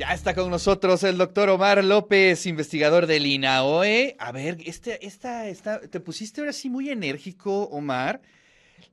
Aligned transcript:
Ya 0.00 0.14
está 0.14 0.34
con 0.34 0.48
nosotros 0.48 1.04
el 1.04 1.18
doctor 1.18 1.50
Omar 1.50 1.84
López, 1.84 2.46
investigador 2.46 3.06
del 3.06 3.26
INAOE. 3.26 4.16
A 4.18 4.32
ver, 4.32 4.56
este, 4.64 5.06
esta, 5.06 5.46
esta, 5.46 5.78
te 5.78 6.00
pusiste 6.00 6.40
ahora 6.40 6.54
sí 6.54 6.70
muy 6.70 6.88
enérgico, 6.88 7.64
Omar. 7.64 8.22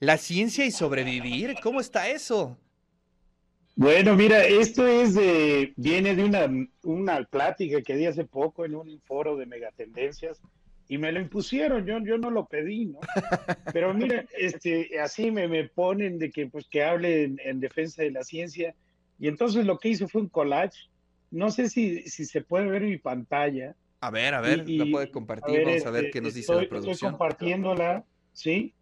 La 0.01 0.17
ciencia 0.17 0.65
y 0.65 0.71
sobrevivir, 0.71 1.55
¿cómo 1.63 1.79
está 1.79 2.09
eso? 2.09 2.57
Bueno, 3.78 4.17
mira, 4.17 4.43
esto 4.43 4.85
es 4.85 5.13
de, 5.13 5.71
viene 5.78 6.13
de 6.13 6.25
una, 6.25 6.49
una 6.83 7.24
plática 7.24 7.81
que 7.81 7.96
di 7.96 8.05
hace 8.05 8.26
poco 8.26 8.65
en 8.65 8.76
un 8.76 8.99
foro 8.99 9.37
de 9.37 9.46
megatendencias 9.46 10.42
y 10.89 10.97
me 10.97 11.13
lo 11.13 11.21
impusieron, 11.21 11.85
yo, 11.85 11.99
yo 11.99 12.17
no 12.17 12.31
lo 12.31 12.47
pedí, 12.47 12.87
¿no? 12.87 12.99
Pero 13.71 13.94
mira, 13.94 14.26
este, 14.37 14.99
así 14.99 15.31
me, 15.31 15.47
me 15.47 15.69
ponen 15.69 16.20
de 16.20 16.31
que, 16.31 16.48
pues, 16.48 16.67
que 16.67 16.84
hable 16.84 17.23
en, 17.23 17.39
en 17.45 17.62
defensa 17.62 18.03
de 18.03 18.12
la 18.12 18.26
ciencia 18.26 18.76
y 19.20 19.30
entonces 19.30 19.66
lo 19.66 19.80
que 19.80 19.88
hice 19.88 20.09
fue 20.09 20.20
un 20.20 20.27
collage 20.27 20.89
no 21.31 21.52
sé 21.52 21.70
si, 21.70 22.03
si 22.03 22.25
se 22.25 22.41
puede 22.41 22.67
ver 22.67 22.84
mi 22.84 22.98
pantalla. 22.98 23.76
A 23.99 24.12
ver, 24.12 24.34
a 24.34 24.41
ver, 24.41 24.70
la 24.70 24.85
puede 24.91 25.12
compartir. 25.12 25.63
Vamos 25.66 25.85
a 25.85 25.91
ver 25.91 26.05
este, 26.05 26.12
qué 26.12 26.22
nos 26.22 26.34
dice 26.34 26.54
la 26.54 26.68
producción. 26.68 26.94
Estoy 26.94 27.09
compartiéndola, 27.09 28.05
¿sí? 28.34 28.73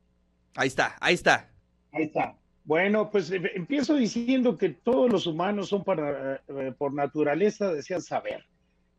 Ahí 0.55 0.67
está, 0.67 0.95
ahí 0.99 1.13
está. 1.13 1.49
Ahí 1.91 2.03
está. 2.03 2.35
Bueno, 2.65 3.11
pues 3.11 3.31
eh, 3.31 3.41
empiezo 3.53 3.95
diciendo 3.95 4.57
que 4.57 4.69
todos 4.69 5.11
los 5.11 5.27
humanos 5.27 5.69
son 5.69 5.83
para, 5.83 6.41
eh, 6.47 6.73
por 6.77 6.93
naturaleza 6.93 7.71
desean 7.71 8.01
saber. 8.01 8.45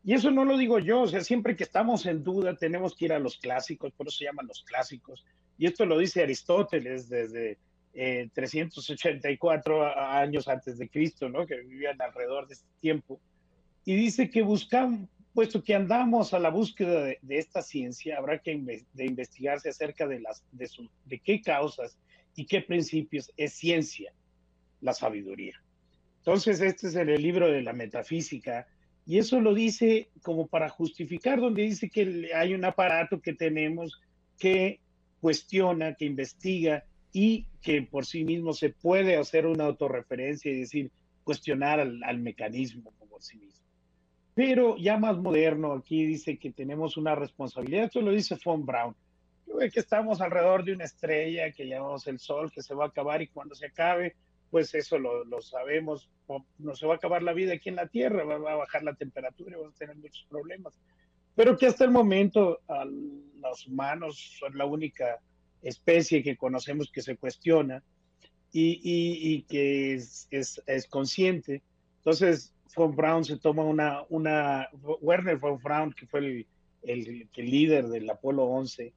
Y 0.04 0.14
eso 0.14 0.30
no 0.30 0.44
lo 0.44 0.56
digo 0.56 0.78
yo, 0.78 1.02
o 1.02 1.08
sea, 1.08 1.20
siempre 1.22 1.56
que 1.56 1.64
estamos 1.64 2.06
en 2.06 2.22
duda 2.22 2.54
tenemos 2.54 2.94
que 2.94 3.06
ir 3.06 3.12
a 3.12 3.18
los 3.18 3.38
clásicos, 3.38 3.92
por 3.92 4.06
eso 4.06 4.18
se 4.18 4.24
llaman 4.26 4.46
los 4.46 4.62
clásicos. 4.62 5.24
Y 5.58 5.66
esto 5.66 5.84
lo 5.84 5.98
dice 5.98 6.22
Aristóteles 6.22 7.08
desde 7.08 7.58
384 7.92 9.84
eh, 9.84 9.92
años 9.96 10.46
antes 10.46 10.78
de 10.78 10.88
Cristo, 10.88 11.28
¿no? 11.28 11.44
Que 11.44 11.56
vivían 11.56 12.00
alrededor 12.00 12.46
de 12.46 12.54
este 12.54 12.68
tiempo 12.80 13.20
y 13.86 13.94
dice 13.94 14.28
que 14.28 14.42
buscamos, 14.42 15.08
puesto 15.32 15.62
que 15.62 15.74
andamos 15.74 16.34
a 16.34 16.40
la 16.40 16.50
búsqueda 16.50 17.04
de, 17.04 17.18
esta 17.28 17.62
ciencia, 17.62 18.18
habrá 18.18 18.40
que 18.40 18.84
de 18.92 19.04
investigarse 19.06 19.68
acerca 19.68 20.08
de, 20.08 20.20
las, 20.20 20.42
de, 20.50 20.66
su, 20.66 20.90
de 21.04 21.20
qué 21.20 21.40
causas 21.40 21.96
y 22.34 22.46
qué 22.46 22.62
principios 22.62 23.32
es 23.36 23.52
ciencia, 23.54 24.12
la 24.80 24.92
sabiduría. 24.92 25.62
Entonces, 26.18 26.60
este 26.60 26.88
es 26.88 26.96
el 26.96 27.22
libro 27.22 27.48
de 27.48 27.62
la 27.62 27.72
metafísica, 27.72 28.66
y 29.06 29.18
eso 29.18 29.40
lo 29.40 29.54
dice 29.54 30.08
como 30.20 30.48
para 30.48 30.68
justificar, 30.68 31.40
donde 31.40 31.62
dice 31.62 31.88
que 31.88 32.30
hay 32.34 32.54
un 32.54 32.64
aparato 32.64 33.20
que 33.20 33.34
tenemos 33.34 34.00
que 34.36 34.80
cuestiona, 35.20 35.94
que 35.94 36.06
investiga 36.06 36.84
y 37.12 37.46
que 37.62 37.82
por 37.82 38.04
sí 38.04 38.24
mismo 38.24 38.52
se 38.52 38.70
puede 38.70 39.16
hacer 39.16 39.46
una 39.46 39.64
autorreferencia 39.66 40.50
y 40.50 40.58
decir, 40.58 40.90
cuestionar 41.22 41.78
al, 41.78 42.02
al 42.02 42.18
mecanismo 42.18 42.92
por 43.08 43.22
sí 43.22 43.38
mismo 43.38 43.65
pero 44.36 44.76
ya 44.76 44.98
más 44.98 45.16
moderno, 45.16 45.72
aquí 45.72 46.04
dice 46.04 46.36
que 46.36 46.52
tenemos 46.52 46.98
una 46.98 47.14
responsabilidad, 47.14 47.84
esto 47.84 48.02
lo 48.02 48.10
dice 48.10 48.36
Von 48.44 48.66
Braun, 48.66 48.94
que 49.72 49.80
estamos 49.80 50.20
alrededor 50.20 50.62
de 50.62 50.74
una 50.74 50.84
estrella 50.84 51.50
que 51.52 51.66
llamamos 51.66 52.06
el 52.06 52.18
Sol, 52.18 52.52
que 52.52 52.60
se 52.60 52.74
va 52.74 52.84
a 52.84 52.88
acabar 52.88 53.22
y 53.22 53.28
cuando 53.28 53.54
se 53.54 53.64
acabe, 53.64 54.14
pues 54.50 54.74
eso 54.74 54.98
lo, 54.98 55.24
lo 55.24 55.40
sabemos, 55.40 56.10
no 56.58 56.74
se 56.74 56.86
va 56.86 56.92
a 56.92 56.96
acabar 56.96 57.22
la 57.22 57.32
vida 57.32 57.54
aquí 57.54 57.70
en 57.70 57.76
la 57.76 57.86
Tierra, 57.86 58.24
va, 58.24 58.52
a 58.52 58.56
bajar 58.56 58.82
la 58.82 58.92
temperatura, 58.92 59.56
vamos 59.56 59.74
a 59.74 59.78
tener 59.78 59.96
muchos 59.96 60.26
problemas, 60.28 60.78
pero 61.34 61.56
que 61.56 61.64
hasta 61.64 61.84
el 61.84 61.90
momento 61.90 62.60
los 63.40 63.66
humanos 63.66 64.36
son 64.38 64.58
la 64.58 64.66
única 64.66 65.18
especie 65.62 66.22
que 66.22 66.36
conocemos 66.36 66.92
que 66.92 67.00
se 67.00 67.16
cuestiona 67.16 67.82
y, 68.52 68.82
y, 68.84 69.42
que 69.44 69.94
es, 69.94 70.28
es, 70.30 70.62
es 70.66 70.86
consciente. 70.88 71.62
Entonces, 72.00 72.52
von 72.76 72.94
Braun 72.94 73.24
se 73.24 73.38
toma 73.38 73.64
una, 73.64 74.04
una 74.10 74.68
Werner 75.00 75.36
von 75.36 75.58
Braun, 75.58 75.92
que 75.92 76.06
fue 76.06 76.20
el, 76.20 76.46
el, 76.82 77.28
líder 77.36 77.88
del 77.88 78.08
Apolo 78.08 78.44
11, 78.44 78.92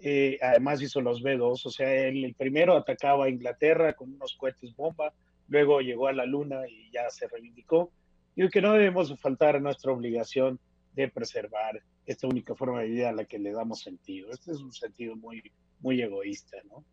eh, 0.00 0.38
además 0.42 0.82
hizo 0.82 1.00
los 1.00 1.22
B2, 1.22 1.64
o 1.64 1.70
sea, 1.70 1.92
él 1.94 2.24
el 2.24 2.34
primero 2.34 2.76
atacaba 2.76 3.26
a 3.26 3.28
Inglaterra 3.30 3.94
con 3.94 4.12
unos 4.12 4.34
cohetes 4.34 4.74
bomba, 4.74 5.14
luego 5.48 5.80
llegó 5.80 6.08
a 6.08 6.12
la 6.12 6.26
Luna 6.26 6.68
y 6.68 6.90
ya 6.90 7.08
se 7.10 7.28
reivindicó. 7.28 7.92
Y 8.36 8.48
que 8.48 8.60
no 8.60 8.72
debemos 8.72 9.16
faltar 9.20 9.54
a 9.54 9.60
nuestra 9.60 9.92
obligación 9.92 10.58
de 10.94 11.08
preservar 11.08 11.80
esta 12.04 12.26
única 12.26 12.54
forma 12.54 12.82
de 12.82 12.88
vida 12.88 13.10
a 13.10 13.12
la 13.12 13.24
que 13.24 13.38
le 13.38 13.52
damos 13.52 13.80
sentido. 13.80 14.30
Este 14.32 14.50
es 14.50 14.60
un 14.60 14.72
sentido 14.72 15.14
muy, 15.16 15.52
muy 15.80 16.02
egoísta, 16.02 16.58
¿no? 16.68 16.84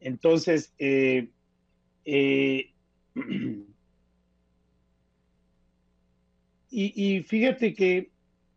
Entonces, 0.00 0.72
eh, 0.78 1.30
eh, 2.04 2.70
Y, 6.76 7.22
fíjate 7.22 7.72
que 7.72 8.10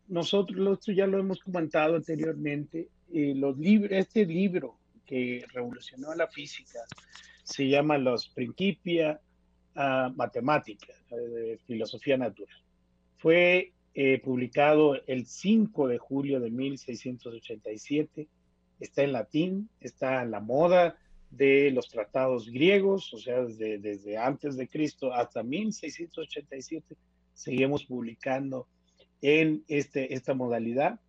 nosotros 0.08 0.80
ya 0.88 1.06
lo 1.06 1.20
hemos 1.20 1.40
comentado 1.40 1.96
anteriormente, 1.96 2.88
eh, 3.14 3.34
los 3.36 3.56
libros, 3.60 3.92
este 3.92 4.26
libro 4.26 4.80
que 5.06 5.46
revolucionó 5.54 6.16
la 6.16 6.28
física 6.28 6.80
se 7.44 7.68
llama 7.68 8.00
Los 8.00 8.30
Principia 8.30 9.22
uh, 9.76 10.12
Matemática, 10.16 10.94
de 11.12 11.60
Filosofía 11.68 12.18
Natural. 12.18 12.58
Fue 13.18 13.72
eh, 13.94 14.20
publicado 14.24 15.00
el 15.06 15.28
5 15.28 15.88
de 15.88 16.00
julio 16.00 16.40
de 16.40 16.50
1687, 16.50 18.28
está 18.80 19.04
en 19.04 19.12
latín, 19.12 19.70
está 19.80 20.24
en 20.24 20.32
la 20.32 20.40
moda 20.40 20.98
de 21.30 21.70
los 21.70 21.88
tratados 21.88 22.50
griegos, 22.50 23.14
o 23.14 23.20
sea, 23.20 23.44
desde, 23.44 23.78
desde 23.78 24.18
antes 24.18 24.58
de 24.58 24.68
Cristo 24.68 25.14
hasta 25.14 25.44
1687 25.44 26.96
seguimos 27.38 27.86
publicando 27.86 28.68
en 29.22 29.64
este, 29.68 30.14
esta 30.14 30.34
modalidad. 30.34 31.00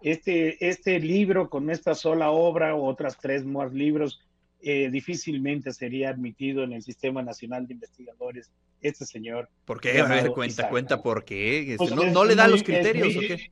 Este, 0.00 0.68
este 0.68 0.98
libro 0.98 1.48
con 1.50 1.70
esta 1.70 1.94
sola 1.94 2.30
obra 2.30 2.74
o 2.74 2.84
otras 2.86 3.18
tres 3.18 3.44
más 3.44 3.72
libros 3.72 4.20
eh, 4.62 4.88
difícilmente 4.90 5.72
sería 5.72 6.10
admitido 6.10 6.62
en 6.62 6.72
el 6.72 6.82
Sistema 6.82 7.22
Nacional 7.22 7.66
de 7.66 7.74
Investigadores 7.74 8.50
este 8.80 9.04
señor. 9.06 9.48
¿Por 9.64 9.80
qué? 9.80 10.00
A 10.00 10.06
ver, 10.06 10.30
cuenta, 10.30 10.68
cuenta 10.68 11.02
por 11.02 11.24
qué. 11.24 11.72
Este, 11.72 11.76
pues 11.78 11.92
¿No, 11.92 12.24
le 12.24 12.34
da 12.34 12.48
los 12.48 12.62
criterios 12.62 13.16
o 13.16 13.20
qué? 13.20 13.50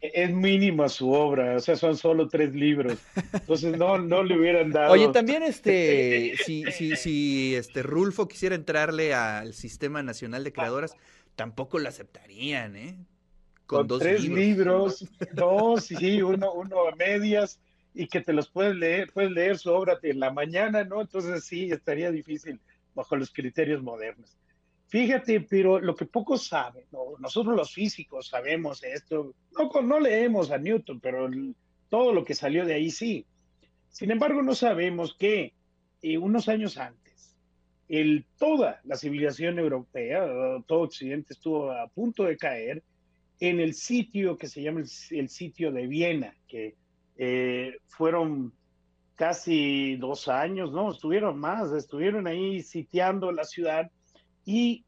Es 0.00 0.30
mínima 0.30 0.90
su 0.90 1.10
obra, 1.10 1.56
o 1.56 1.60
sea, 1.60 1.74
son 1.74 1.96
solo 1.96 2.28
tres 2.28 2.54
libros. 2.54 2.98
Entonces 3.32 3.76
no, 3.78 3.98
no 3.98 4.22
le 4.22 4.38
hubieran 4.38 4.70
dado. 4.70 4.92
Oye, 4.92 5.08
también 5.08 5.42
este, 5.42 6.34
si, 6.44 6.64
si, 6.70 6.96
si 6.96 7.54
este 7.54 7.82
Rulfo 7.82 8.28
quisiera 8.28 8.54
entrarle 8.54 9.14
al 9.14 9.54
Sistema 9.54 10.02
Nacional 10.02 10.44
de 10.44 10.52
Creadoras, 10.52 10.94
tampoco 11.36 11.78
lo 11.78 11.88
aceptarían, 11.88 12.76
¿eh? 12.76 12.96
Con, 13.66 13.86
dos 13.86 14.00
tres 14.00 14.24
libros. 14.24 15.08
dos, 15.32 15.84
sí, 15.84 16.22
uno, 16.22 16.52
uno 16.52 16.88
a 16.88 16.96
medias, 16.96 17.60
y 17.94 18.06
que 18.08 18.20
te 18.20 18.32
los 18.32 18.50
puedes 18.50 18.76
leer, 18.76 19.10
puedes 19.12 19.30
leer 19.30 19.58
su 19.58 19.70
obra 19.70 19.98
en 20.02 20.20
la 20.20 20.30
mañana, 20.30 20.84
¿no? 20.84 21.00
Entonces 21.00 21.44
sí, 21.44 21.70
estaría 21.70 22.10
difícil 22.10 22.60
bajo 22.94 23.16
los 23.16 23.32
criterios 23.32 23.82
modernos. 23.82 24.36
Fíjate, 24.88 25.40
pero 25.40 25.80
lo 25.80 25.96
que 25.96 26.06
pocos 26.06 26.46
saben, 26.46 26.84
nosotros 27.18 27.56
los 27.56 27.72
físicos 27.72 28.28
sabemos 28.28 28.84
esto, 28.84 29.34
no, 29.52 29.82
no 29.82 29.98
leemos 29.98 30.50
a 30.50 30.58
Newton, 30.58 31.00
pero 31.00 31.28
todo 31.88 32.12
lo 32.12 32.24
que 32.24 32.34
salió 32.34 32.64
de 32.64 32.74
ahí 32.74 32.90
sí. 32.90 33.26
Sin 33.88 34.10
embargo, 34.10 34.42
no 34.42 34.54
sabemos 34.54 35.16
que 35.18 35.54
eh, 36.02 36.18
unos 36.18 36.48
años 36.48 36.76
antes, 36.76 37.05
el, 37.88 38.26
toda 38.38 38.80
la 38.84 38.96
civilización 38.96 39.58
europea, 39.58 40.26
todo 40.66 40.80
Occidente 40.80 41.34
estuvo 41.34 41.70
a 41.70 41.86
punto 41.88 42.24
de 42.24 42.36
caer 42.36 42.82
en 43.40 43.60
el 43.60 43.74
sitio 43.74 44.36
que 44.36 44.48
se 44.48 44.62
llama 44.62 44.80
el, 45.10 45.28
sitio 45.28 45.70
de 45.70 45.86
Viena, 45.86 46.34
que 46.48 46.74
eh, 47.16 47.76
fueron 47.88 48.52
casi 49.14 49.96
dos 49.96 50.28
años, 50.28 50.72
no, 50.72 50.90
estuvieron 50.90 51.38
más, 51.38 51.72
estuvieron 51.72 52.26
ahí 52.26 52.62
sitiando 52.62 53.32
la 53.32 53.44
ciudad 53.44 53.90
y 54.44 54.84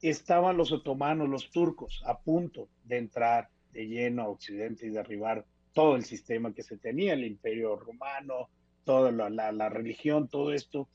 estaban 0.00 0.56
los 0.56 0.72
otomanos, 0.72 1.28
los 1.28 1.50
turcos, 1.50 2.02
a 2.06 2.18
punto 2.18 2.68
de 2.84 2.98
entrar 2.98 3.48
de 3.72 3.86
lleno 3.86 4.22
a 4.22 4.28
Occidente 4.28 4.86
y 4.86 4.90
derribar 4.90 5.44
todo 5.72 5.96
el 5.96 6.04
sistema 6.04 6.52
que 6.52 6.62
se 6.62 6.76
tenía, 6.76 7.14
el 7.14 7.24
imperio 7.24 7.76
romano, 7.76 8.48
toda 8.84 9.10
la, 9.10 9.52
la 9.52 9.68
religión, 9.68 10.28
todo 10.28 10.52
esto. 10.52 10.88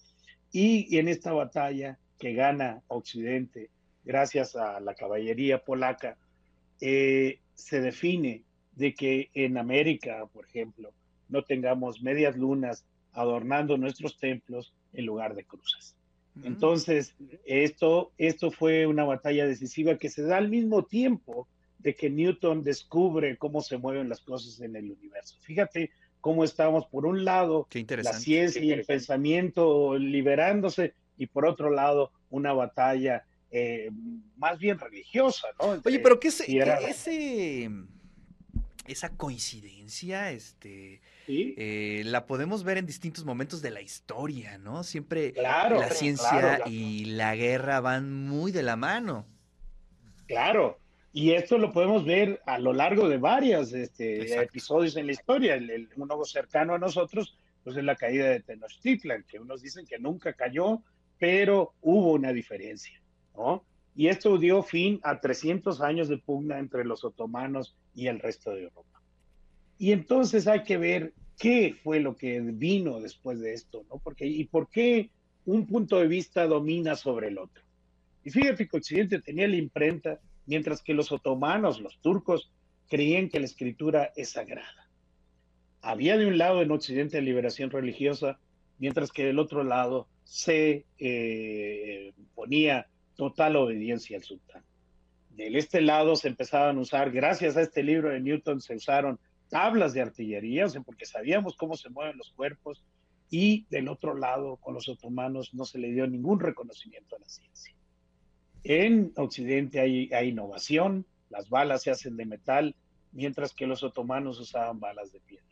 Y, 0.59 0.97
en 0.97 1.07
esta 1.07 1.33
batalla 1.33 1.99
que 2.17 2.33
gana 2.33 2.81
Occidente, 2.87 3.69
gracias 4.03 4.55
a 4.55 4.79
la 4.79 4.95
caballería 4.95 5.63
polaca, 5.63 6.17
eh, 6.81 7.37
se 7.53 7.79
define 7.79 8.41
de 8.71 8.95
que 8.95 9.29
en 9.35 9.59
América, 9.59 10.25
por 10.33 10.45
ejemplo, 10.45 10.91
no 11.29 11.43
tengamos 11.43 12.01
medias 12.01 12.35
lunas 12.35 12.87
adornando 13.13 13.77
nuestros 13.77 14.17
templos 14.17 14.73
en 14.93 15.05
lugar 15.05 15.35
de 15.35 15.43
cruces. 15.43 15.95
Entonces, 16.43 17.13
esto, 17.45 18.11
esto 18.17 18.49
fue 18.49 18.87
una 18.87 19.03
batalla 19.03 19.45
decisiva 19.45 19.99
que 19.99 20.09
se 20.09 20.23
da 20.23 20.37
al 20.37 20.49
mismo 20.49 20.85
tiempo 20.85 21.47
de 21.77 21.93
que 21.93 22.09
Newton 22.09 22.63
descubre 22.63 23.37
cómo 23.37 23.61
se 23.61 23.77
mueven 23.77 24.09
las 24.09 24.21
cosas 24.21 24.59
en 24.61 24.75
el 24.75 24.89
universo. 24.89 25.37
Fíjate 25.39 25.91
cómo 26.27 26.43
estamos, 26.43 26.85
por 26.87 27.05
un 27.05 27.23
lado, 27.23 27.69
la 27.71 28.11
ciencia 28.11 28.61
y 28.61 28.73
el 28.73 28.83
pensamiento 28.83 29.97
liberándose, 29.97 30.93
y 31.17 31.27
por 31.27 31.45
otro 31.45 31.69
lado, 31.69 32.11
una 32.29 32.51
batalla 32.51 33.23
eh, 33.49 33.89
más 34.35 34.59
bien 34.59 34.77
religiosa, 34.77 35.47
¿no? 35.57 35.81
Oye, 35.85 35.99
pero 35.99 36.19
¿qué, 36.19 36.27
es, 36.27 36.41
ese, 36.41 37.71
esa 38.87 39.09
coincidencia, 39.15 40.31
este, 40.31 40.99
eh, 41.29 42.01
la 42.03 42.25
podemos 42.25 42.65
ver 42.65 42.77
en 42.77 42.85
distintos 42.85 43.23
momentos 43.23 43.61
de 43.61 43.71
la 43.71 43.79
historia, 43.79 44.57
¿no? 44.57 44.83
Siempre 44.83 45.33
la 45.37 45.89
ciencia 45.91 46.59
y 46.65 47.05
la 47.05 47.37
guerra 47.37 47.79
van 47.79 48.27
muy 48.27 48.51
de 48.51 48.63
la 48.63 48.75
mano. 48.75 49.25
Claro, 50.25 50.77
y 51.13 51.31
esto 51.31 51.57
lo 51.57 51.71
podemos 51.71 52.05
ver 52.05 52.41
a 52.45 52.59
lo 52.59 52.73
largo 52.73 53.09
de 53.09 53.17
varios 53.17 53.73
este, 53.73 54.41
episodios 54.41 54.95
en 54.97 55.07
la 55.07 55.13
historia. 55.13 55.55
El, 55.55 55.89
uno 55.95 56.23
cercano 56.25 56.75
a 56.75 56.79
nosotros, 56.79 57.37
pues 57.63 57.77
es 57.77 57.83
la 57.83 57.95
caída 57.95 58.29
de 58.29 58.41
Tenochtitlan, 58.41 59.23
que 59.23 59.39
unos 59.39 59.61
dicen 59.61 59.85
que 59.85 59.99
nunca 59.99 60.33
cayó, 60.33 60.81
pero 61.17 61.73
hubo 61.81 62.13
una 62.13 62.33
diferencia, 62.33 63.01
¿no? 63.35 63.63
Y 63.95 64.09
esto 64.09 64.37
dio 64.37 64.61
fin 64.61 64.99
a 65.01 65.19
300 65.19 65.81
años 65.81 66.07
de 66.07 66.19
pugna 66.19 66.59
entre 66.59 66.85
los 66.85 67.03
otomanos 67.03 67.75
y 67.95 68.07
el 68.07 68.19
resto 68.19 68.51
de 68.51 68.63
Europa. 68.63 69.01
Y 69.79 69.91
entonces 69.91 70.47
hay 70.47 70.63
que 70.63 70.77
ver 70.77 71.13
qué 71.39 71.75
fue 71.83 71.99
lo 71.99 72.15
que 72.15 72.39
vino 72.41 72.99
después 72.99 73.39
de 73.39 73.53
esto, 73.53 73.85
¿no? 73.89 73.97
Porque, 73.97 74.25
y 74.27 74.43
por 74.45 74.69
qué 74.69 75.09
un 75.45 75.65
punto 75.65 75.99
de 75.99 76.07
vista 76.07 76.45
domina 76.45 76.95
sobre 76.95 77.29
el 77.29 77.39
otro. 77.39 77.63
Y 78.23 78.29
fíjate 78.29 78.67
que 78.67 78.77
Occidente 78.77 79.21
tenía 79.21 79.47
la 79.47 79.55
imprenta, 79.55 80.19
mientras 80.47 80.81
que 80.81 80.93
los 80.93 81.11
otomanos, 81.11 81.79
los 81.79 81.99
turcos, 81.99 82.51
creían 82.89 83.29
que 83.29 83.39
la 83.39 83.45
escritura 83.45 84.11
es 84.15 84.31
sagrada. 84.31 84.89
Había 85.81 86.17
de 86.17 86.25
un 86.25 86.37
lado 86.37 86.61
en 86.61 86.71
Occidente 86.71 87.21
liberación 87.21 87.69
religiosa, 87.69 88.39
mientras 88.79 89.11
que 89.11 89.25
del 89.25 89.39
otro 89.39 89.63
lado 89.63 90.07
se 90.23 90.85
eh, 90.97 92.13
ponía 92.33 92.87
total 93.15 93.55
obediencia 93.55 94.17
al 94.17 94.23
sultán. 94.23 94.63
Del 95.29 95.55
este 95.55 95.81
lado 95.81 96.15
se 96.15 96.29
empezaban 96.29 96.77
a 96.77 96.81
usar, 96.81 97.11
gracias 97.11 97.57
a 97.57 97.61
este 97.61 97.83
libro 97.83 98.09
de 98.09 98.19
Newton, 98.19 98.59
se 98.59 98.75
usaron 98.75 99.19
tablas 99.49 99.93
de 99.93 100.01
artillería, 100.01 100.65
porque 100.85 101.05
sabíamos 101.05 101.55
cómo 101.55 101.77
se 101.77 101.89
mueven 101.89 102.17
los 102.17 102.31
cuerpos, 102.31 102.83
y 103.29 103.65
del 103.69 103.89
otro 103.89 104.15
lado, 104.15 104.57
con 104.57 104.73
los 104.73 104.87
otomanos, 104.87 105.53
no 105.53 105.65
se 105.65 105.79
le 105.79 105.91
dio 105.91 106.07
ningún 106.07 106.39
reconocimiento 106.39 107.15
a 107.15 107.19
la 107.19 107.29
ciencia. 107.29 107.76
En 108.63 109.13
Occidente 109.15 109.79
hay, 109.79 110.09
innovación, 110.27 111.05
las 111.29 111.49
balas 111.49 111.83
se 111.83 111.91
hacen 111.91 112.17
de 112.17 112.25
metal, 112.25 112.75
mientras 113.11 113.53
que 113.53 113.67
los 113.67 113.83
otomanos 113.83 114.39
usaban 114.39 114.79
balas 114.79 115.11
de 115.11 115.19
piedra. 115.21 115.45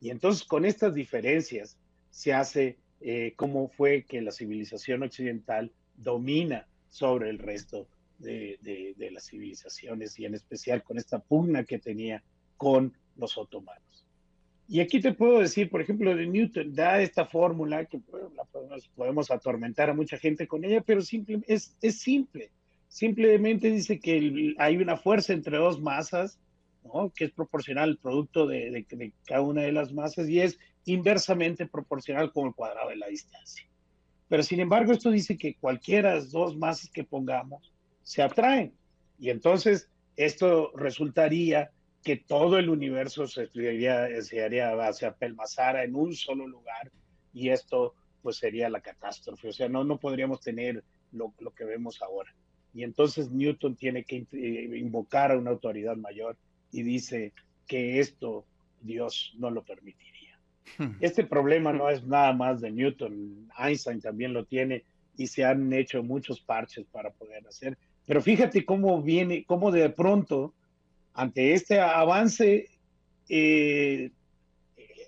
Y 0.00 0.10
entonces 0.10 0.44
con 0.44 0.64
estas 0.64 0.94
diferencias 0.94 1.76
se 2.10 2.32
hace 2.32 2.78
eh, 3.00 3.34
cómo 3.36 3.68
fue 3.68 4.04
que 4.04 4.22
la 4.22 4.32
civilización 4.32 5.02
occidental 5.02 5.72
domina 5.96 6.66
sobre 6.90 7.30
el 7.30 7.38
resto 7.38 7.88
de, 8.18 8.58
de, 8.62 9.10
las 9.10 9.26
civilizaciones 9.26 10.18
y 10.18 10.24
en 10.24 10.34
especial 10.34 10.82
con 10.82 10.98
esta 10.98 11.18
pugna 11.18 11.64
que 11.64 11.78
tenía 11.78 12.22
con 12.56 12.96
los 13.16 13.36
otomanos. 13.36 13.93
Y 14.66 14.80
aquí 14.80 15.00
te 15.00 15.12
puedo 15.12 15.40
decir, 15.40 15.68
por 15.68 15.82
ejemplo, 15.82 16.16
de 16.16 16.26
Newton 16.26 16.74
da 16.74 17.00
esta 17.00 17.26
fórmula 17.26 17.84
que 17.84 18.00
podemos, 18.94 19.30
atormentar 19.30 19.90
a 19.90 19.94
mucha 19.94 20.16
gente 20.16 20.46
con 20.46 20.64
ella, 20.64 20.80
pero 20.80 21.02
simple, 21.02 21.40
es, 21.46 21.76
es 21.82 22.00
simple. 22.00 22.50
Simplemente 22.88 23.70
dice 23.70 24.00
que 24.00 24.54
hay 24.58 24.76
una 24.76 24.96
fuerza 24.96 25.32
entre 25.32 25.58
dos 25.58 25.80
masas, 25.80 26.38
¿no? 26.84 27.12
que 27.14 27.26
es 27.26 27.32
proporcional 27.32 27.90
al 27.90 27.98
producto 27.98 28.46
de, 28.46 28.70
de, 28.70 29.12
cada 29.26 29.42
una 29.42 29.62
de 29.62 29.72
las 29.72 29.92
masas 29.92 30.28
y 30.28 30.40
es 30.40 30.58
inversamente 30.86 31.66
proporcional 31.66 32.32
con 32.32 32.46
el 32.46 32.54
cuadrado 32.54 32.88
de 32.88 32.96
la 32.96 33.08
distancia. 33.08 33.66
Pero 34.28 34.42
sin 34.42 34.60
embargo, 34.60 34.92
esto 34.92 35.10
dice 35.10 35.36
que 35.36 35.56
cualquiera 35.56 36.10
de 36.10 36.16
las 36.16 36.30
dos 36.30 36.56
masas 36.56 36.90
que 36.90 37.04
pongamos 37.04 37.72
se 38.02 38.22
atraen. 38.22 38.72
Y 39.18 39.30
entonces 39.30 39.88
esto 40.16 40.72
resultaría 40.74 41.70
que 42.04 42.16
todo 42.16 42.58
el 42.58 42.68
universo 42.68 43.26
se, 43.26 43.48
haría, 43.54 44.22
se, 44.22 44.44
haría, 44.44 44.92
se 44.92 45.06
apelmazara 45.06 45.84
en 45.84 45.96
un 45.96 46.14
solo 46.14 46.46
lugar 46.46 46.92
y 47.32 47.48
esto 47.48 47.94
pues 48.22 48.36
sería 48.36 48.68
la 48.68 48.80
catástrofe. 48.80 49.48
O 49.48 49.52
sea, 49.52 49.68
no, 49.68 49.84
no 49.84 49.98
podríamos 49.98 50.40
tener 50.40 50.84
lo, 51.12 51.32
lo 51.40 51.50
que 51.52 51.64
vemos 51.64 52.02
ahora. 52.02 52.32
Y 52.74 52.82
entonces 52.82 53.30
Newton 53.30 53.74
tiene 53.76 54.04
que 54.04 54.26
eh, 54.32 54.78
invocar 54.78 55.32
a 55.32 55.38
una 55.38 55.50
autoridad 55.50 55.96
mayor 55.96 56.36
y 56.70 56.82
dice 56.82 57.32
que 57.66 58.00
esto 58.00 58.44
Dios 58.80 59.32
no 59.38 59.50
lo 59.50 59.62
permitiría. 59.62 60.38
Hmm. 60.76 60.96
Este 61.00 61.24
problema 61.24 61.72
no 61.72 61.88
es 61.88 62.04
nada 62.04 62.32
más 62.32 62.60
de 62.60 62.70
Newton, 62.70 63.48
Einstein 63.58 64.00
también 64.00 64.34
lo 64.34 64.44
tiene 64.44 64.84
y 65.16 65.26
se 65.26 65.44
han 65.44 65.72
hecho 65.72 66.02
muchos 66.02 66.40
parches 66.40 66.84
para 66.86 67.10
poder 67.10 67.46
hacer. 67.46 67.78
Pero 68.04 68.20
fíjate 68.20 68.64
cómo 68.64 69.00
viene, 69.00 69.44
cómo 69.46 69.70
de 69.70 69.88
pronto 69.88 70.52
ante 71.14 71.54
este 71.54 71.80
avance 71.80 72.68
eh, 73.28 74.10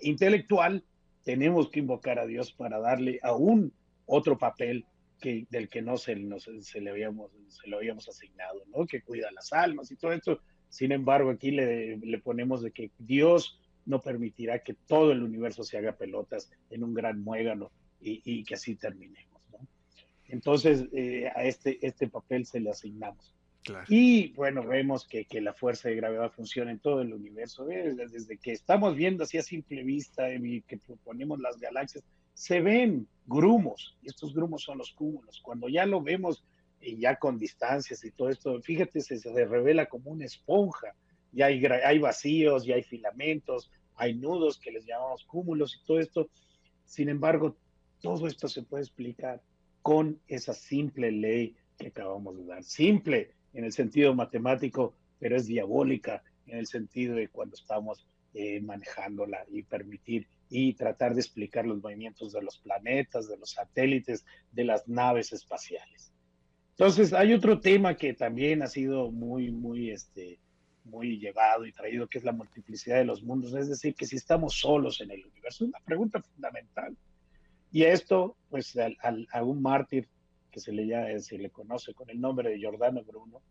intelectual, 0.02 0.84
tenemos 1.24 1.68
que 1.68 1.80
invocar 1.80 2.18
a 2.18 2.26
Dios 2.26 2.52
para 2.52 2.78
darle 2.78 3.18
aún 3.22 3.72
otro 4.06 4.38
papel 4.38 4.86
que, 5.20 5.46
del 5.50 5.68
que 5.68 5.82
no 5.82 5.96
se, 5.96 6.16
se, 6.62 6.80
le 6.80 6.90
habíamos, 6.90 7.32
se 7.48 7.68
lo 7.68 7.78
habíamos 7.78 8.08
asignado, 8.08 8.62
¿no? 8.74 8.86
que 8.86 9.02
cuida 9.02 9.30
las 9.32 9.52
almas 9.52 9.90
y 9.90 9.96
todo 9.96 10.12
esto. 10.12 10.40
Sin 10.68 10.92
embargo, 10.92 11.30
aquí 11.30 11.50
le, 11.50 11.96
le 11.96 12.18
ponemos 12.18 12.62
de 12.62 12.70
que 12.70 12.90
Dios 12.98 13.58
no 13.84 14.02
permitirá 14.02 14.60
que 14.60 14.74
todo 14.74 15.12
el 15.12 15.22
universo 15.22 15.64
se 15.64 15.78
haga 15.78 15.96
pelotas 15.96 16.50
en 16.70 16.84
un 16.84 16.94
gran 16.94 17.22
muégano 17.22 17.70
y, 18.00 18.20
y 18.24 18.44
que 18.44 18.54
así 18.54 18.76
terminemos. 18.76 19.40
¿no? 19.50 19.58
Entonces, 20.28 20.86
eh, 20.92 21.30
a 21.34 21.44
este, 21.44 21.84
este 21.84 22.08
papel 22.08 22.46
se 22.46 22.60
le 22.60 22.70
asignamos. 22.70 23.35
Y 23.88 24.32
bueno, 24.32 24.64
vemos 24.64 25.06
que, 25.06 25.24
que, 25.24 25.40
la 25.40 25.52
fuerza 25.52 25.88
de 25.88 25.96
gravedad 25.96 26.30
funciona 26.32 26.70
en 26.70 26.78
todo 26.78 27.00
el 27.00 27.12
universo. 27.12 27.64
Desde, 27.64 28.06
desde 28.06 28.38
que 28.38 28.52
estamos 28.52 28.94
viendo 28.94 29.24
así 29.24 29.38
a 29.38 29.42
simple 29.42 29.82
vista 29.82 30.28
que 30.66 30.78
proponemos 30.78 31.40
las 31.40 31.58
galaxias, 31.58 32.04
se 32.34 32.60
ven 32.60 33.08
grumos, 33.26 33.96
y 34.02 34.08
estos 34.08 34.34
grumos 34.34 34.62
son 34.62 34.78
los 34.78 34.92
cúmulos. 34.92 35.40
Cuando 35.42 35.68
ya 35.68 35.86
lo 35.86 36.02
vemos 36.02 36.44
y 36.80 36.98
ya 36.98 37.16
con 37.16 37.38
distancias 37.38 38.04
y 38.04 38.10
todo 38.10 38.28
esto, 38.28 38.60
fíjate, 38.60 39.00
se, 39.00 39.18
se 39.18 39.44
revela 39.44 39.86
como 39.86 40.10
una 40.10 40.26
esponja. 40.26 40.94
Ya 41.32 41.46
hay, 41.46 41.64
hay 41.64 41.98
vacíos, 41.98 42.64
ya 42.64 42.74
hay 42.76 42.82
filamentos, 42.82 43.70
hay 43.94 44.14
nudos 44.14 44.58
que 44.58 44.70
les 44.70 44.84
llamamos 44.84 45.24
cúmulos 45.24 45.76
y 45.76 45.86
todo 45.86 45.98
esto. 45.98 46.28
Sin 46.84 47.08
embargo, 47.08 47.56
todo 48.00 48.26
esto 48.26 48.48
se 48.48 48.62
puede 48.62 48.84
explicar 48.84 49.40
con 49.82 50.20
esa 50.28 50.52
simple 50.52 51.10
ley 51.10 51.56
que 51.78 51.88
acabamos 51.88 52.36
de 52.36 52.44
dar. 52.44 52.62
Simple, 52.64 53.30
en 53.52 53.64
el 53.64 53.72
sentido 53.72 54.14
matemático, 54.14 54.94
pero 55.18 55.36
es 55.36 55.46
diabólica 55.46 56.22
en 56.46 56.58
el 56.58 56.66
sentido 56.66 57.16
de 57.16 57.28
cuando 57.28 57.54
estamos 57.56 58.06
eh, 58.34 58.60
manejándola 58.60 59.44
y 59.50 59.62
permitir 59.62 60.26
y 60.48 60.74
tratar 60.74 61.14
de 61.14 61.20
explicar 61.20 61.66
los 61.66 61.82
movimientos 61.82 62.32
de 62.32 62.42
los 62.42 62.58
planetas, 62.58 63.28
de 63.28 63.36
los 63.36 63.50
satélites, 63.52 64.24
de 64.52 64.64
las 64.64 64.86
naves 64.86 65.32
espaciales. 65.32 66.12
Entonces, 66.72 67.12
hay 67.12 67.32
otro 67.32 67.58
tema 67.60 67.96
que 67.96 68.12
también 68.12 68.62
ha 68.62 68.66
sido 68.66 69.10
muy, 69.10 69.50
muy, 69.50 69.90
este, 69.90 70.38
muy 70.84 71.18
llevado 71.18 71.66
y 71.66 71.72
traído, 71.72 72.06
que 72.06 72.18
es 72.18 72.24
la 72.24 72.32
multiplicidad 72.32 72.98
de 72.98 73.06
los 73.06 73.22
mundos, 73.22 73.54
es 73.54 73.68
decir, 73.68 73.94
que 73.94 74.06
si 74.06 74.16
estamos 74.16 74.58
solos 74.58 75.00
en 75.00 75.10
el 75.10 75.24
universo, 75.24 75.64
es 75.64 75.70
una 75.70 75.80
pregunta 75.80 76.20
fundamental. 76.20 76.96
Y 77.72 77.84
esto, 77.84 78.36
pues, 78.50 78.76
a 79.32 79.42
un 79.42 79.62
mártir 79.62 80.08
que 80.56 80.60
se 80.60 80.72
le, 80.72 80.86
ya, 80.86 81.20
se 81.20 81.36
le 81.36 81.50
conoce 81.50 81.92
con 81.92 82.08
el 82.08 82.18
nombre 82.18 82.48
de 82.48 82.58
Giordano 82.58 83.04
Bruno, 83.04 83.42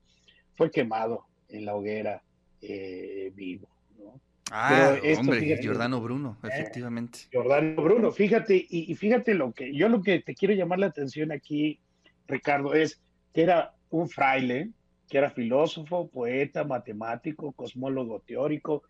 fue 0.55 0.71
quemado 0.71 1.27
en 1.49 1.63
la 1.63 1.75
hoguera 1.75 2.23
eh, 2.63 3.31
vivo. 3.35 3.69
¿no? 3.99 4.19
Ah, 4.51 4.97
hombre, 5.19 5.55
Giordano 5.61 6.01
Bruno, 6.01 6.39
eh, 6.41 6.47
efectivamente. 6.51 7.19
Giordano 7.29 7.83
Bruno, 7.83 8.11
fíjate, 8.11 8.55
y, 8.55 8.91
y, 8.91 8.95
fíjate 8.95 9.35
lo 9.35 9.53
que, 9.53 9.71
yo 9.71 9.87
lo 9.87 10.01
que 10.01 10.21
te 10.21 10.33
quiero 10.33 10.55
llamar 10.55 10.79
la 10.79 10.87
atención 10.87 11.31
aquí, 11.31 11.79
Ricardo, 12.27 12.73
es 12.73 12.99
que 13.31 13.43
era 13.43 13.75
un 13.91 14.09
fraile, 14.09 14.71
que 15.07 15.19
era 15.19 15.29
filósofo, 15.29 16.09
poeta, 16.09 16.63
matemático, 16.63 17.51
cosmólogo 17.51 18.21
teórico, 18.21 18.81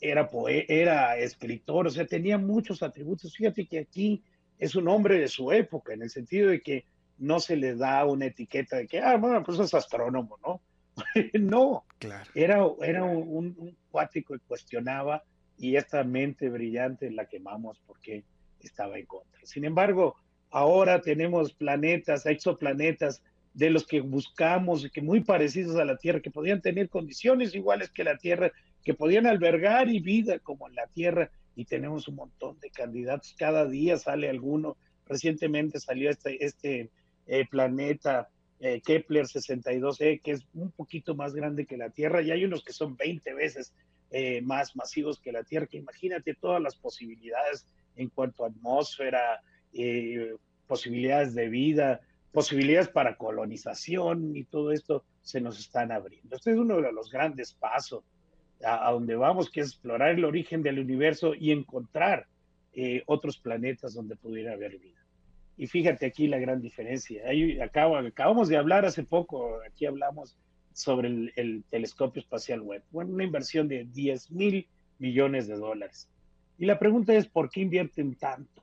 era, 0.00 0.30
poe 0.30 0.64
era 0.68 1.18
escritor, 1.18 1.88
o 1.88 1.90
sea, 1.90 2.06
tenía 2.06 2.38
muchos 2.38 2.84
atributos. 2.84 3.34
Fíjate 3.34 3.66
que 3.66 3.80
aquí 3.80 4.22
es 4.60 4.76
un 4.76 4.86
hombre 4.86 5.18
de 5.18 5.26
su 5.26 5.50
época, 5.50 5.92
en 5.92 6.02
el 6.02 6.10
sentido 6.10 6.50
de 6.50 6.60
que 6.60 6.84
no 7.18 7.40
se 7.40 7.56
le 7.56 7.74
da 7.74 8.04
una 8.04 8.26
etiqueta 8.26 8.76
de 8.76 8.86
que, 8.86 9.00
ah, 9.00 9.16
bueno, 9.16 9.42
pues 9.42 9.58
es 9.58 9.74
astrónomo, 9.74 10.38
¿no? 10.44 10.60
no, 11.34 11.84
claro. 11.98 12.30
era, 12.34 12.66
era 12.82 13.04
un, 13.04 13.54
un, 13.58 13.76
cuático 13.90 14.34
que 14.34 14.40
cuestionaba 14.40 15.22
y 15.56 15.76
esta 15.76 16.02
mente 16.04 16.48
brillante 16.48 17.10
la 17.10 17.26
quemamos 17.26 17.80
porque 17.86 18.24
estaba 18.60 18.98
en 18.98 19.06
contra. 19.06 19.40
Sin 19.44 19.64
embargo, 19.64 20.16
ahora 20.50 21.00
tenemos 21.00 21.52
planetas, 21.52 22.26
exoplanetas 22.26 23.22
de 23.54 23.70
los 23.70 23.86
que 23.86 24.00
buscamos, 24.00 24.88
que 24.92 25.02
muy 25.02 25.20
parecidos 25.20 25.76
a 25.76 25.84
la 25.84 25.96
Tierra, 25.96 26.20
que 26.20 26.30
podían 26.30 26.60
tener 26.60 26.88
condiciones 26.88 27.54
iguales 27.54 27.90
que 27.90 28.04
la 28.04 28.16
Tierra, 28.16 28.52
que 28.84 28.94
podían 28.94 29.26
albergar 29.26 29.88
y 29.88 30.00
vida 30.00 30.38
como 30.38 30.68
en 30.68 30.74
la 30.76 30.86
Tierra, 30.86 31.30
y 31.56 31.64
tenemos 31.64 32.06
un 32.06 32.14
montón 32.14 32.60
de 32.60 32.70
candidatos. 32.70 33.34
Cada 33.36 33.66
día 33.66 33.98
sale 33.98 34.30
alguno. 34.30 34.76
Recientemente 35.06 35.80
salió 35.80 36.08
este, 36.08 36.44
este 36.44 36.90
el 37.28 37.46
planeta 37.46 38.28
eh, 38.60 38.80
Kepler 38.84 39.26
62e, 39.26 40.20
que 40.20 40.32
es 40.32 40.44
un 40.54 40.72
poquito 40.72 41.14
más 41.14 41.32
grande 41.32 41.66
que 41.66 41.76
la 41.76 41.90
Tierra, 41.90 42.22
y 42.22 42.32
hay 42.32 42.44
unos 42.44 42.64
que 42.64 42.72
son 42.72 42.96
20 42.96 43.34
veces 43.34 43.72
eh, 44.10 44.40
más 44.42 44.74
masivos 44.74 45.20
que 45.20 45.30
la 45.30 45.44
Tierra, 45.44 45.66
que 45.66 45.76
imagínate 45.76 46.34
todas 46.34 46.60
las 46.60 46.74
posibilidades 46.74 47.66
en 47.94 48.08
cuanto 48.08 48.44
a 48.44 48.48
atmósfera, 48.48 49.42
eh, 49.72 50.34
posibilidades 50.66 51.34
de 51.34 51.48
vida, 51.48 52.00
posibilidades 52.32 52.88
para 52.88 53.16
colonización 53.16 54.36
y 54.36 54.44
todo 54.44 54.72
esto 54.72 55.04
se 55.22 55.40
nos 55.40 55.60
están 55.60 55.92
abriendo. 55.92 56.34
Este 56.34 56.50
es 56.50 56.58
uno 56.58 56.80
de 56.80 56.92
los 56.92 57.10
grandes 57.10 57.52
pasos 57.52 58.02
a, 58.64 58.90
donde 58.90 59.14
vamos, 59.14 59.50
que 59.50 59.60
es 59.60 59.68
explorar 59.68 60.10
el 60.10 60.24
origen 60.24 60.62
del 60.62 60.78
universo 60.80 61.34
y 61.34 61.52
encontrar 61.52 62.26
otros 63.06 63.38
planetas 63.38 63.94
donde 63.94 64.14
pudiera 64.14 64.52
haber 64.52 64.78
vida. 64.78 64.98
Y 65.58 65.66
fíjate 65.66 66.06
aquí 66.06 66.28
la 66.28 66.38
gran 66.38 66.62
diferencia. 66.62 67.24
Ahí 67.26 67.58
acabamos 67.60 68.48
de 68.48 68.56
hablar 68.56 68.84
hace 68.84 69.02
poco, 69.02 69.58
aquí 69.68 69.86
hablamos 69.86 70.38
sobre 70.72 71.08
el, 71.34 71.64
telescopio 71.68 72.22
espacial 72.22 72.60
web. 72.62 72.84
Bueno, 72.92 73.12
una 73.12 73.24
inversión 73.24 73.66
de 73.66 73.84
10 73.84 74.30
mil 74.30 74.68
millones 74.98 75.48
de 75.48 75.56
dólares. 75.56 76.08
Y 76.58 76.66
la 76.66 76.78
pregunta 76.78 77.12
es, 77.12 77.26
¿por 77.26 77.50
qué 77.50 77.60
invierten 77.60 78.14
tanto? 78.14 78.62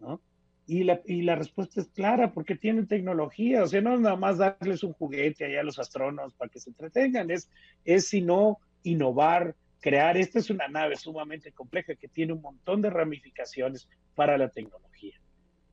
¿No? 0.00 0.20
Y 0.66 0.82
la, 0.82 1.00
y 1.04 1.22
la 1.22 1.36
respuesta 1.36 1.80
es 1.80 1.88
clara, 1.88 2.32
porque 2.32 2.56
tienen 2.56 2.88
tecnología. 2.88 3.62
O 3.62 3.68
sea, 3.68 3.80
no 3.80 3.94
es 3.94 4.00
nada 4.00 4.16
más 4.16 4.38
darles 4.38 4.82
un 4.82 4.92
juguete 4.92 5.44
allá 5.44 5.60
a 5.60 5.64
los 5.64 5.78
astrónomos 5.78 6.34
para 6.34 6.50
que 6.50 6.58
se 6.58 6.70
entretengan, 6.70 7.30
es, 7.30 7.48
es 7.84 8.08
sino 8.08 8.58
innovar, 8.82 9.54
crear. 9.80 10.16
Esta 10.16 10.40
es 10.40 10.50
una 10.50 10.66
nave 10.66 10.96
sumamente 10.96 11.52
compleja 11.52 11.94
que 11.94 12.08
tiene 12.08 12.32
un 12.32 12.42
montón 12.42 12.82
de 12.82 12.90
ramificaciones 12.90 13.88
para 14.16 14.36
la 14.36 14.48
tecnología. 14.48 15.19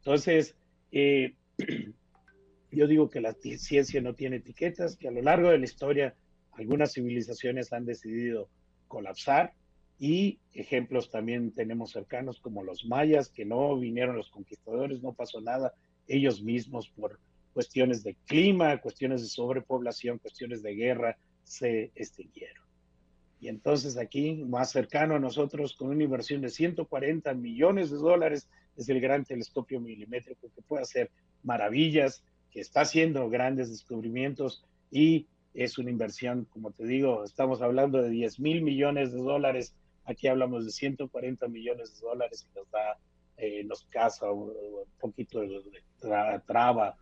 Entonces, 0.07 0.55
eh, 0.93 1.35
yo 2.71 2.87
digo 2.87 3.09
que 3.09 3.19
la 3.19 3.33
ciencia 3.33 3.99
no 3.99 4.15
tiene 4.15 4.37
etiquetas, 4.37 4.95
que 4.95 5.09
a 5.09 5.11
lo 5.11 5.21
largo 5.21 5.49
de 5.49 5.57
la 5.57 5.65
historia 5.65 6.15
algunas 6.53 6.93
civilizaciones 6.93 7.73
han 7.73 7.83
decidido 7.83 8.47
colapsar 8.87 9.51
y 9.99 10.39
ejemplos 10.53 11.11
también 11.11 11.51
tenemos 11.51 11.91
cercanos 11.91 12.39
como 12.39 12.63
los 12.63 12.85
mayas, 12.85 13.27
que 13.27 13.43
no 13.43 13.77
vinieron 13.77 14.15
los 14.15 14.29
conquistadores, 14.29 15.03
no 15.03 15.11
pasó 15.11 15.41
nada, 15.41 15.73
ellos 16.07 16.41
mismos 16.41 16.87
por 16.87 17.19
cuestiones 17.51 18.01
de 18.01 18.15
clima, 18.27 18.79
cuestiones 18.79 19.23
de 19.23 19.27
sobrepoblación, 19.27 20.19
cuestiones 20.19 20.63
de 20.63 20.73
guerra, 20.73 21.17
se 21.43 21.91
extinguieron. 21.95 22.63
Y 23.41 23.49
entonces 23.49 23.97
aquí, 23.97 24.35
más 24.35 24.71
cercano 24.71 25.15
a 25.15 25.19
nosotros, 25.19 25.75
con 25.75 25.89
una 25.89 26.05
inversión 26.05 26.39
de 26.39 26.49
140 26.49 27.33
millones 27.33 27.91
de 27.91 27.97
dólares, 27.97 28.47
es 28.77 28.89
el 28.89 29.01
gran 29.01 29.25
telescopio 29.25 29.79
milimétrico 29.79 30.49
que 30.53 30.61
puede 30.61 30.83
hacer 30.83 31.11
maravillas, 31.43 32.23
que 32.51 32.61
está 32.61 32.81
haciendo 32.81 33.29
grandes 33.29 33.69
descubrimientos 33.69 34.63
y 34.91 35.27
es 35.53 35.77
una 35.77 35.89
inversión, 35.89 36.45
como 36.45 36.71
te 36.71 36.85
digo, 36.85 37.23
estamos 37.23 37.61
hablando 37.61 38.01
de 38.01 38.09
10 38.09 38.39
mil 38.39 38.61
millones 38.61 39.11
de 39.11 39.19
dólares, 39.19 39.75
aquí 40.05 40.27
hablamos 40.27 40.65
de 40.65 40.71
140 40.71 41.47
millones 41.47 41.95
de 41.95 42.07
dólares 42.07 42.47
y 42.49 42.55
nos 42.55 42.69
da, 42.69 42.97
eh, 43.37 43.63
nos 43.63 43.83
casa 43.85 44.31
un, 44.31 44.53
poquito 44.99 45.39
de 45.41 45.61
traba 46.45 46.95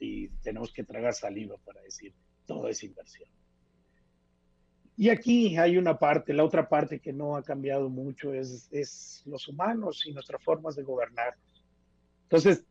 y 0.00 0.28
tenemos 0.42 0.72
que 0.72 0.84
tragar 0.84 1.14
saliva 1.14 1.56
para 1.64 1.80
decir 1.82 2.12
toda 2.46 2.70
esa 2.70 2.86
inversión. 2.86 3.28
Y 5.00 5.08
aquí 5.08 5.56
hay 5.56 5.78
una 5.78 5.98
parte, 5.98 6.34
la 6.34 6.44
otra 6.44 6.68
parte 6.68 7.00
que 7.00 7.10
no 7.10 7.34
ha 7.34 7.42
cambiado 7.42 7.88
mucho 7.88 8.34
es, 8.34 8.68
es 8.70 9.22
los 9.24 9.48
humanos 9.48 10.04
y 10.04 10.12
nuestras 10.12 10.44
formas 10.44 10.76
de 10.76 10.82
gobernar. 10.82 11.36
Entonces, 12.24 12.66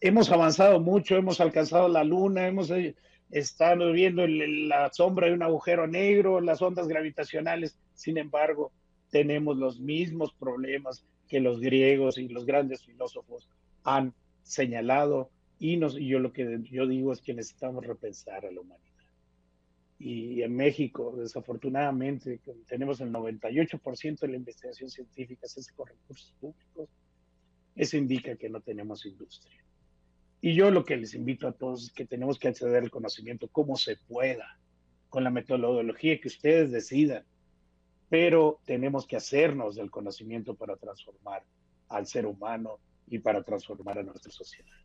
hemos 0.00 0.30
avanzado 0.30 0.78
mucho, 0.78 1.16
hemos 1.16 1.40
alcanzado 1.40 1.88
la 1.88 2.04
luna, 2.04 2.46
hemos 2.46 2.70
eh, 2.70 2.94
estado 3.32 3.90
viendo 3.90 4.24
la 4.24 4.92
sombra 4.92 5.26
de 5.26 5.32
un 5.32 5.42
agujero 5.42 5.88
negro, 5.88 6.40
las 6.40 6.62
ondas 6.62 6.86
gravitacionales, 6.86 7.76
sin 7.92 8.18
embargo, 8.18 8.70
tenemos 9.10 9.56
los 9.56 9.80
mismos 9.80 10.32
problemas 10.32 11.04
que 11.26 11.40
los 11.40 11.58
griegos 11.58 12.18
y 12.18 12.28
los 12.28 12.46
grandes 12.46 12.84
filósofos 12.84 13.48
han 13.82 14.14
señalado. 14.44 15.28
Y, 15.58 15.76
nos, 15.76 15.98
y 15.98 16.06
yo 16.06 16.20
lo 16.20 16.32
que 16.32 16.60
yo 16.70 16.86
digo 16.86 17.12
es 17.12 17.20
que 17.20 17.34
necesitamos 17.34 17.84
repensar 17.84 18.46
a 18.46 18.52
la 18.52 18.60
humanidad 18.60 18.83
y 20.06 20.42
en 20.42 20.54
México, 20.54 21.14
desafortunadamente, 21.16 22.38
tenemos 22.66 23.00
el 23.00 23.10
98% 23.10 24.18
de 24.18 24.28
la 24.28 24.36
investigación 24.36 24.90
científica 24.90 25.48
se 25.48 25.60
hace 25.60 25.72
con 25.72 25.86
recursos 25.86 26.34
públicos, 26.38 26.90
eso 27.74 27.96
indica 27.96 28.36
que 28.36 28.50
no 28.50 28.60
tenemos 28.60 29.06
industria. 29.06 29.64
Y 30.42 30.54
yo 30.54 30.70
lo 30.70 30.84
que 30.84 30.98
les 30.98 31.14
invito 31.14 31.48
a 31.48 31.52
todos 31.52 31.84
es 31.84 31.90
que 31.90 32.04
tenemos 32.04 32.38
que 32.38 32.48
acceder 32.48 32.82
al 32.82 32.90
conocimiento 32.90 33.48
como 33.48 33.76
se 33.76 33.96
pueda, 33.96 34.58
con 35.08 35.24
la 35.24 35.30
metodología 35.30 36.20
que 36.20 36.28
ustedes 36.28 36.70
decidan, 36.70 37.24
pero 38.10 38.60
tenemos 38.66 39.06
que 39.06 39.16
hacernos 39.16 39.74
del 39.74 39.90
conocimiento 39.90 40.54
para 40.54 40.76
transformar 40.76 41.44
al 41.88 42.06
ser 42.06 42.26
humano 42.26 42.78
y 43.06 43.20
para 43.20 43.42
transformar 43.42 44.00
a 44.00 44.02
nuestra 44.02 44.30
sociedad. 44.30 44.83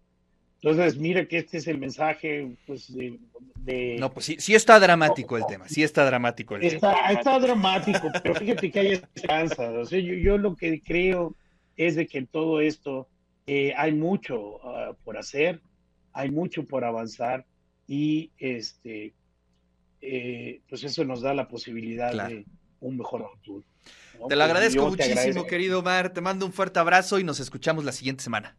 Entonces, 0.62 0.98
mira 0.98 1.26
que 1.26 1.38
este 1.38 1.58
es 1.58 1.68
el 1.68 1.78
mensaje, 1.78 2.58
pues, 2.68 2.94
de... 2.94 3.98
no, 3.98 4.12
pues 4.12 4.26
sí, 4.26 4.36
sí 4.40 4.56
está 4.56 4.78
dramático 4.78 5.38
el 5.38 5.46
tema, 5.46 5.70
sí 5.70 5.84
está 5.84 6.04
dramático 6.06 6.58
el 6.58 6.66
está, 6.66 6.94
tema. 6.94 7.12
Está 7.12 7.40
dramático, 7.40 8.10
pero 8.22 8.36
fíjate 8.36 8.70
que 8.70 8.80
hay 8.80 8.88
esperanza. 8.94 9.70
O 9.72 9.86
sea, 9.86 10.00
yo, 10.00 10.38
lo 10.38 10.56
que 10.58 10.82
creo 10.82 11.34
es 11.78 11.96
de 11.96 12.08
que 12.08 12.18
en 12.18 12.28
todo 12.28 12.60
esto 12.60 13.08
eh, 13.48 13.74
hay 13.78 13.94
mucho 13.94 14.60
ah, 14.66 14.94
por 15.06 15.18
hacer, 15.18 15.62
hay 16.12 16.30
mucho 16.30 16.66
por 16.66 16.84
avanzar 16.84 17.46
y 17.88 18.32
este, 18.38 19.14
eh, 20.02 20.60
pues 20.68 20.84
eso 20.84 21.06
nos 21.06 21.22
da 21.22 21.34
la 21.34 21.48
posibilidad 21.48 22.28
de 22.28 22.44
un 22.82 22.98
mejor 22.98 23.30
futuro. 23.32 23.66
Te 24.28 24.36
lo 24.36 24.44
agradezco 24.44 24.90
muchísimo, 24.90 25.46
querido 25.46 25.80
Omar. 25.80 26.12
Te 26.12 26.20
mando 26.20 26.46
un 26.46 26.52
fuerte 26.52 26.80
abrazo 26.80 27.18
y 27.18 27.24
nos 27.24 27.40
escuchamos 27.40 27.86
la 27.86 27.94
siguiente 27.94 28.24
semana. 28.24 28.58